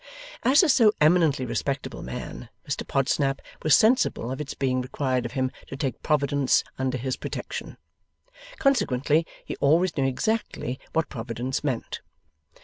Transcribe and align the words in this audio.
As 0.41 0.63
a 0.63 0.69
so 0.69 0.91
eminently 0.99 1.45
respectable 1.45 2.01
man, 2.01 2.49
Mr 2.67 2.87
Podsnap 2.87 3.39
was 3.61 3.75
sensible 3.75 4.31
of 4.31 4.41
its 4.41 4.55
being 4.55 4.81
required 4.81 5.27
of 5.27 5.33
him 5.33 5.51
to 5.67 5.75
take 5.77 6.01
Providence 6.01 6.63
under 6.79 6.97
his 6.97 7.17
protection. 7.17 7.77
Consequently 8.57 9.27
he 9.45 9.55
always 9.57 9.95
knew 9.95 10.07
exactly 10.07 10.79
what 10.93 11.07
Providence 11.07 11.63
meant. 11.63 12.01